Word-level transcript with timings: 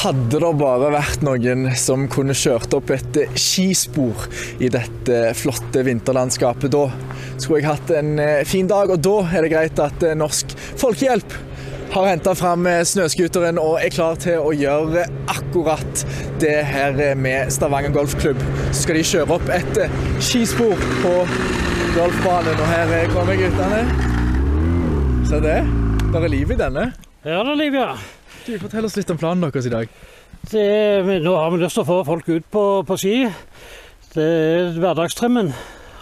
Hadde 0.00 0.38
det 0.40 0.48
bare 0.56 0.86
vært 0.94 1.20
noen 1.26 1.66
som 1.76 2.06
kunne 2.08 2.32
kjørt 2.32 2.72
opp 2.72 2.88
et 2.94 3.18
skispor 3.36 4.22
i 4.56 4.70
dette 4.72 5.18
flotte 5.36 5.82
vinterlandskapet, 5.84 6.72
da 6.72 6.86
skulle 7.36 7.58
jeg 7.60 7.66
hatt 7.68 7.90
en 7.98 8.14
eh, 8.22 8.38
fin 8.48 8.68
dag. 8.70 8.88
Og 8.94 9.02
da 9.04 9.18
er 9.28 9.44
det 9.44 9.50
greit 9.52 9.82
at 9.84 10.00
eh, 10.06 10.16
Norsk 10.16 10.54
Folkehjelp 10.80 11.34
har 11.92 12.08
henta 12.08 12.32
fram 12.38 12.64
eh, 12.70 12.80
snøscooteren 12.88 13.60
og 13.60 13.76
er 13.82 13.92
klar 13.92 14.16
til 14.24 14.40
å 14.40 14.54
gjøre 14.56 15.04
akkurat 15.34 16.04
det 16.40 16.54
her 16.70 16.96
med 17.20 17.52
Stavanger 17.52 17.92
Golfklubb. 17.92 18.40
Så 18.70 18.86
skal 18.86 19.00
de 19.02 19.04
kjøre 19.10 19.36
opp 19.36 19.52
et 19.52 19.82
skispor 20.24 20.80
på 21.02 21.12
golfbanen, 21.98 22.56
og 22.56 22.72
her 22.72 23.12
kommer 23.12 23.36
guttene. 23.36 23.84
Se 25.28 25.42
det. 25.44 25.58
Det 26.08 26.24
er 26.24 26.32
liv 26.38 26.56
i 26.56 26.58
denne. 26.64 26.86
Ja 27.20 27.42
da, 27.44 27.52
Liv, 27.52 27.76
ja. 27.76 27.92
Du, 28.46 28.54
Fortell 28.60 28.86
oss 28.88 28.96
litt 28.96 29.10
om 29.12 29.18
planen 29.20 29.44
deres 29.44 29.68
i 29.68 29.72
dag. 29.72 29.90
Det, 30.50 30.68
nå 31.20 31.34
har 31.36 31.50
vi 31.52 31.60
lyst 31.60 31.76
til 31.76 31.84
å 31.84 31.90
få 31.90 31.98
folk 32.08 32.30
ut 32.30 32.46
på, 32.52 32.64
på 32.88 32.96
ski. 33.00 33.18
Det 34.14 34.24
er 34.24 34.80
hverdagstrimmen. 34.80 35.52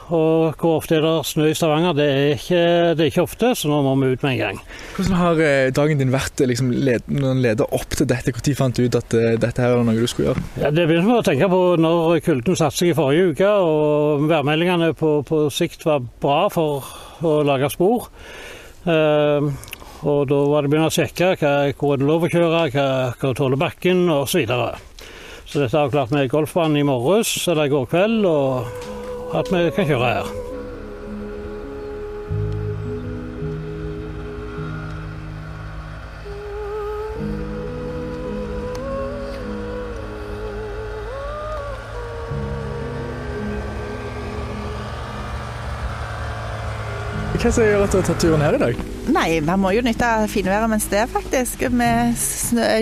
Og 0.09 0.55
hvor 0.56 0.79
ofte 0.79 0.96
er 0.96 1.02
det 1.05 1.27
snø 1.29 1.51
i 1.51 1.56
Stavanger? 1.56 1.93
Det 1.98 2.05
er, 2.09 2.30
ikke, 2.38 2.60
det 2.96 3.05
er 3.05 3.10
ikke 3.10 3.24
ofte, 3.27 3.51
så 3.59 3.69
nå 3.69 3.82
må 3.84 3.93
vi 4.01 4.15
ut 4.15 4.23
med 4.24 4.37
en 4.37 4.41
gang. 4.41 4.60
Hvordan 4.96 5.19
har 5.19 5.43
eh, 5.45 5.73
dagen 5.77 6.01
din 6.01 6.15
vært 6.15 6.41
liksom, 6.41 6.70
led, 6.73 7.05
når 7.12 7.27
den 7.27 7.43
leder 7.45 7.74
opp 7.77 7.93
til 7.93 8.09
dette? 8.09 8.32
Når 8.32 8.57
fant 8.57 8.79
du 8.79 8.87
ut 8.87 8.96
at 8.96 9.16
uh, 9.18 9.27
dette 9.37 9.65
her 9.65 9.74
var 9.77 9.84
noe 9.84 9.98
du 9.98 10.09
skulle 10.09 10.30
gjøre? 10.30 10.45
Ja, 10.62 10.73
det 10.73 10.87
begynte 10.88 11.10
vi 11.10 11.18
å 11.18 11.27
tenke 11.27 11.51
på 11.52 11.60
når 11.82 12.23
kulden 12.24 12.57
satte 12.57 12.80
seg 12.80 12.95
i 12.95 12.96
forrige 12.96 13.34
uke, 13.34 13.51
og 13.52 14.24
værmeldingene 14.30 14.95
på, 14.96 15.18
på 15.29 15.43
sikt 15.52 15.85
var 15.88 16.07
bra 16.23 16.41
for 16.54 16.88
å 17.29 17.41
lage 17.45 17.68
spor. 17.74 18.09
Uh, 18.88 19.52
og 20.07 20.29
da 20.30 20.43
var 20.46 20.63
det 20.63 20.71
begynne 20.71 20.91
å 20.91 20.95
sjekke 20.95 21.32
hva, 21.41 21.54
hvor 21.79 21.96
er 21.96 22.04
lov 22.07 22.27
å 22.27 22.30
kjøre, 22.30 22.66
hva, 22.74 22.87
hva 23.18 23.32
tåler 23.35 23.60
bakken 23.60 24.04
osv. 24.13 24.45
Så, 24.45 24.68
så 25.49 25.65
dette 25.65 25.80
har 25.80 26.13
vi 26.13 26.23
i 26.23 26.30
golfbanen 26.30 26.79
i 26.79 26.87
morges 26.87 27.32
eller 27.49 27.66
i 27.66 27.74
går 27.74 27.91
kveld, 27.91 28.29
og 28.29 29.35
at 29.38 29.51
vi 29.52 29.66
kan 29.74 29.91
kjøre 29.91 30.15
her. 30.15 30.57
Hva 47.39 47.53
som 47.55 47.63
gjør 47.63 47.85
at 47.85 47.93
du 47.95 47.97
har 48.01 48.07
tatt 48.09 48.19
turen 48.19 48.43
her 48.43 48.57
i 48.57 48.59
dag? 48.59 48.79
Nei, 49.15 49.27
man 49.47 49.61
må 49.63 49.71
jo 49.71 49.83
nytte 49.87 50.07
finværet 50.27 50.67
mens 50.73 50.89
det 50.91 51.05
er, 51.05 51.11
faktisk. 51.13 51.61
Med 51.71 52.17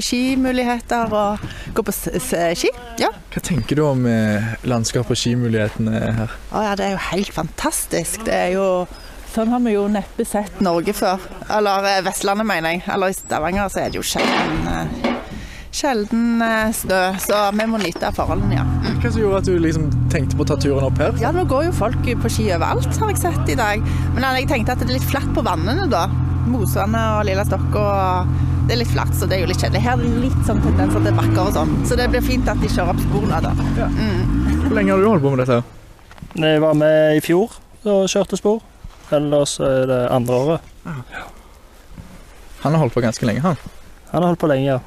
skimuligheter 0.01 1.13
og 1.13 1.43
gå 1.77 1.85
på 1.85 1.93
ski. 1.93 2.71
Ja. 2.97 3.11
Hva 3.35 3.43
tenker 3.45 3.77
du 3.77 3.83
om 3.85 4.07
eh, 4.09 4.55
landskapet 4.65 5.13
og 5.13 5.21
skimulighetene 5.21 6.01
her? 6.23 6.33
Å 6.57 6.63
ja, 6.71 6.73
det 6.79 6.87
er 6.87 6.97
jo 6.97 7.03
helt 7.11 7.35
fantastisk. 7.37 8.25
Det 8.25 8.39
er 8.47 8.55
jo 8.57 8.71
Sånn 9.37 9.51
har 9.53 9.61
vi 9.61 9.75
jo 9.75 9.83
neppe 9.93 10.25
sett 10.25 10.63
Norge 10.65 10.95
før. 10.97 11.21
Eller 11.53 11.91
eh, 11.91 12.01
Vestlandet, 12.07 12.49
mener 12.49 12.73
jeg. 12.73 12.87
Eller 12.95 13.13
i 13.13 13.19
Stavanger 13.19 13.69
så 13.69 13.83
er 13.83 13.93
det 13.93 14.01
jo 14.01 14.07
sjelden 14.09 14.71
eh, 14.73 15.06
sjelden 15.77 16.43
snø, 16.75 17.01
så 17.23 17.41
vi 17.57 17.67
må 17.69 17.81
nyte 17.83 18.09
av 18.09 18.17
forholdene, 18.17 18.57
ja. 18.57 18.65
Hva 19.03 19.11
som 19.13 19.21
gjorde 19.21 19.41
at 19.43 19.49
du 19.51 19.59
liksom 19.61 19.89
tenkte 20.13 20.39
på 20.39 20.47
å 20.47 20.49
ta 20.49 20.57
turen 20.61 20.87
opp 20.89 21.01
her? 21.03 21.17
Ja, 21.21 21.33
Nå 21.37 21.45
går 21.49 21.69
jo 21.69 21.75
folk 21.77 22.09
på 22.23 22.33
ski 22.33 22.49
overalt, 22.57 22.89
har 23.03 23.13
jeg 23.13 23.21
sett 23.23 23.53
i 23.53 23.59
dag. 23.59 23.85
Men 24.17 24.27
jeg 24.41 24.49
tenkte 24.51 24.75
at 24.77 24.83
det 24.83 24.89
er 24.89 24.97
litt 24.97 25.09
flatt 25.11 25.29
på 25.37 25.45
vannene, 25.47 25.89
da. 25.93 26.07
Mosvannet 26.47 27.19
og 27.19 27.25
Lilla 27.27 27.43
Stokk 27.47 27.75
og 27.81 28.35
Det 28.67 28.75
er 28.75 28.81
litt 28.81 28.91
flatt, 28.91 29.13
så 29.15 29.27
det 29.31 29.37
er 29.37 29.45
jo 29.45 29.51
litt 29.53 29.61
kjedelig. 29.63 29.83
Her 29.85 29.93
er 29.95 30.03
det 30.03 30.23
litt 30.25 30.41
sånn 30.49 30.59
tendenser 30.65 31.05
til 31.05 31.15
bakker 31.15 31.43
og 31.45 31.53
sånn, 31.55 31.75
så 31.87 31.99
det 32.01 32.09
blir 32.11 32.25
fint 32.27 32.49
at 32.51 32.59
de 32.59 32.71
kjører 32.73 32.97
opp 32.97 33.03
sporene 33.05 33.39
da. 33.45 33.53
Ja. 33.79 33.87
Mm. 33.95 34.65
Hvor 34.65 34.75
lenge 34.81 34.91
har 34.91 35.05
du 35.05 35.07
holdt 35.07 35.23
på 35.23 35.35
med 35.37 35.45
dette? 35.45 35.61
Jeg 36.43 36.65
var 36.65 36.75
med 36.81 37.21
i 37.21 37.23
fjor 37.23 37.55
og 37.87 38.09
kjørte 38.11 38.41
spor. 38.41 38.59
Ellers 39.15 39.55
er 39.63 39.87
det 39.87 40.01
andre 40.11 40.41
året. 40.43 40.75
Ja. 40.83 41.23
Han 42.65 42.75
har 42.75 42.83
holdt 42.83 42.97
på 42.97 43.05
ganske 43.07 43.29
lenge, 43.29 43.45
han. 43.47 43.61
Han 44.11 44.25
har 44.25 44.33
holdt 44.33 44.43
på 44.43 44.51
lenge, 44.51 44.67
ja. 44.67 44.81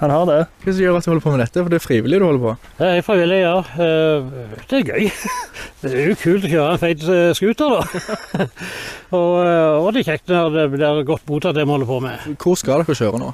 Han 0.00 0.12
har 0.14 0.22
det. 0.24 0.38
Hva 0.64 0.72
som 0.72 0.80
gjør 0.80 0.96
at 0.96 1.04
du 1.04 1.10
holder 1.10 1.24
på 1.26 1.32
med 1.34 1.42
dette? 1.42 1.60
For 1.60 1.68
det 1.68 1.76
er 1.76 1.82
frivillig 1.84 2.18
du 2.22 2.24
holder 2.24 2.44
på? 2.44 2.52
Det 2.78 2.86
er 2.88 3.02
frivillig, 3.04 3.40
ja. 3.42 3.56
Eh, 3.84 4.28
det 4.70 4.78
er 4.78 4.86
gøy. 4.94 5.10
Det 5.80 5.90
er 5.96 6.10
jo 6.10 6.16
kult 6.20 6.44
å 6.44 6.48
kjøre 6.52 6.72
en 6.74 6.80
feit 6.80 7.02
eh, 7.08 7.30
scooter, 7.36 7.72
da. 7.72 8.46
og, 9.16 9.34
eh, 9.40 9.76
og, 9.80 9.86
det 9.96 10.02
er 10.02 10.06
kjekt 10.10 10.32
når 10.32 10.50
det 10.52 10.64
blir 10.74 11.02
godt 11.08 11.24
mottatt 11.28 11.56
det 11.56 11.64
vi 11.64 11.72
holder 11.72 11.88
på 11.88 12.00
med. 12.04 12.26
Hvor 12.40 12.58
skal 12.60 12.84
dere 12.84 12.96
kjøre 12.96 13.20
nå? 13.20 13.30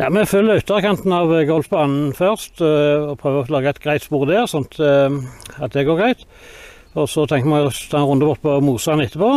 Ja, 0.00 0.10
Vi 0.12 0.24
følger 0.28 0.60
ytterkanten 0.60 1.16
av 1.16 1.32
golfbanen 1.48 2.12
først 2.16 2.60
og 2.62 3.14
prøver 3.20 3.48
å 3.48 3.54
lage 3.56 3.72
et 3.72 3.80
greit 3.82 4.04
spor 4.04 4.28
der, 4.28 4.44
sånn 4.48 4.68
at 4.68 5.72
det 5.74 5.86
går 5.88 5.98
greit. 5.98 6.26
Og 6.96 7.08
så 7.10 7.24
tenker 7.28 7.48
vi 7.48 7.64
å 7.64 7.72
ta 7.72 8.00
en 8.00 8.10
runde 8.12 8.28
bort 8.28 8.44
på 8.44 8.58
Mosene 8.62 9.08
etterpå. 9.08 9.32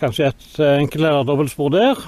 Kanskje 0.00 0.30
et 0.30 0.46
enkelt 0.70 1.02
eller 1.02 1.26
dobbeltspor 1.28 1.74
der. 1.74 2.06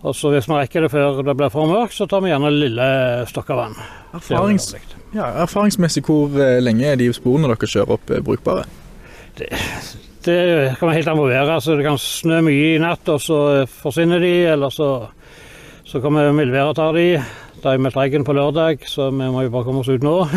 Og 0.00 0.16
så 0.16 0.30
hvis 0.32 0.48
vi 0.48 0.56
rekker 0.56 0.86
det 0.86 0.92
før 0.92 1.20
det 1.24 1.34
blir 1.36 1.52
for 1.52 1.68
mørkt, 1.68 1.94
så 1.96 2.06
tar 2.08 2.22
vi 2.24 2.30
gjerne 2.32 2.52
lille 2.54 2.86
stokker 3.28 3.58
vann. 3.58 3.76
Erfarings, 4.16 4.70
ja, 5.12 5.26
erfaringsmessig, 5.44 6.02
hvor 6.06 6.32
eh, 6.40 6.58
lenge 6.62 6.88
er 6.88 6.96
de 7.00 7.10
sporene 7.12 7.50
dere 7.50 7.68
kjører 7.68 7.96
opp, 7.98 8.12
eh, 8.14 8.22
brukbare? 8.24 8.64
Det, 9.36 9.50
det 10.24 10.38
kan 10.78 10.88
være 10.88 10.96
helt 11.02 11.12
an 11.12 11.20
på 11.20 11.28
været. 11.28 11.52
Altså, 11.58 11.76
det 11.76 11.84
kan 11.84 12.00
snø 12.00 12.40
mye 12.48 12.72
i 12.74 12.80
natt, 12.80 13.12
og 13.12 13.20
så 13.20 13.40
forsvinner 13.82 14.24
de. 14.24 14.32
Eller 14.54 14.72
så, 14.72 14.88
så 15.84 16.00
kommer 16.00 16.32
mildværet 16.32 16.72
og 16.72 16.80
tar 16.80 16.96
de. 16.96 17.06
Det 17.60 17.68
er 17.68 17.84
meldt 17.84 18.00
regn 18.00 18.24
på 18.24 18.36
lørdag, 18.36 18.88
så 18.88 19.10
vi 19.12 19.28
må 19.28 19.44
jo 19.44 19.52
bare 19.52 19.68
komme 19.68 19.84
oss 19.84 19.92
ut 19.92 20.06
nå. 20.06 20.16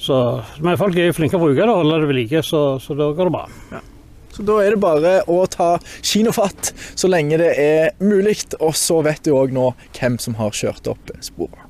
Så, 0.00 0.16
men 0.64 0.78
folk 0.80 0.96
er 0.96 1.10
jo 1.10 1.12
flinke 1.12 1.36
å 1.36 1.42
bruke 1.42 1.60
det 1.60 1.68
og 1.68 1.82
holde 1.82 1.98
det 2.00 2.06
ved 2.08 2.16
like, 2.16 2.40
så, 2.40 2.78
så 2.80 2.94
da 2.96 3.10
går 3.12 3.28
det 3.28 3.32
bra. 3.34 3.42
Ja. 3.68 3.80
Så 4.30 4.46
da 4.46 4.60
er 4.62 4.74
det 4.74 4.82
bare 4.82 5.14
å 5.30 5.42
ta 5.50 5.72
kinofatt 6.02 6.72
så 6.94 7.10
lenge 7.10 7.40
det 7.40 7.50
er 7.58 7.90
mulig. 8.02 8.38
Og 8.60 8.76
så 8.78 9.00
vet 9.06 9.24
du 9.26 9.34
òg 9.36 9.54
nå 9.54 9.72
hvem 9.98 10.20
som 10.22 10.38
har 10.40 10.54
kjørt 10.56 10.90
opp 10.90 11.12
sporet. 11.24 11.69